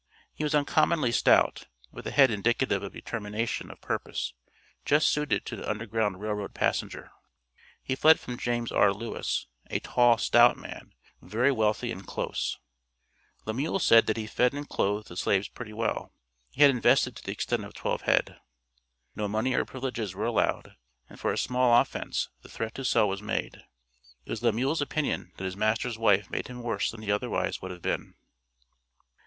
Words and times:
He 0.33 0.43
was 0.43 0.55
uncommonly 0.55 1.11
stout, 1.11 1.67
with 1.91 2.07
a 2.07 2.11
head 2.11 2.31
indicative 2.31 2.81
of 2.81 2.91
determination 2.91 3.69
of 3.69 3.79
purpose, 3.81 4.33
just 4.83 5.07
suited 5.09 5.45
to 5.45 5.59
an 5.59 5.63
Underground 5.63 6.19
Rail 6.19 6.33
Road 6.33 6.55
passenger. 6.55 7.11
He 7.83 7.93
fled 7.95 8.19
from 8.19 8.39
James 8.39 8.71
R. 8.71 8.91
Lewis, 8.95 9.45
"a 9.69 9.79
tall, 9.79 10.17
stout 10.17 10.57
man, 10.57 10.95
very 11.21 11.51
wealthy 11.51 11.91
and 11.91 12.07
close." 12.07 12.57
Lemuel 13.45 13.77
said 13.77 14.07
that 14.07 14.17
he 14.17 14.25
fed 14.25 14.53
and 14.53 14.67
clothed 14.67 15.07
the 15.07 15.15
slaves 15.15 15.47
pretty 15.47 15.71
well. 15.71 16.11
He 16.49 16.63
had 16.63 16.71
invested 16.71 17.15
to 17.17 17.23
the 17.23 17.31
extent 17.33 17.63
of 17.63 17.75
twelve 17.75 18.01
head. 18.01 18.39
No 19.15 19.27
money 19.27 19.53
or 19.53 19.65
privileges 19.65 20.15
were 20.15 20.25
allowed, 20.25 20.77
and 21.11 21.19
for 21.19 21.31
a 21.31 21.37
small 21.37 21.79
offence 21.79 22.27
the 22.41 22.49
threat 22.49 22.73
to 22.73 22.83
sell 22.83 23.07
was 23.07 23.21
made. 23.21 23.65
It 24.25 24.31
was 24.31 24.41
Lemuel's 24.41 24.81
opinion 24.81 25.31
that 25.37 25.43
his 25.45 25.55
master's 25.55 25.99
wife 25.99 26.31
made 26.31 26.47
him 26.47 26.63
worse 26.63 26.89
than 26.89 27.03
he 27.03 27.11
otherwise 27.11 27.61
would 27.61 27.69
have 27.69 27.83
been. 27.83 28.15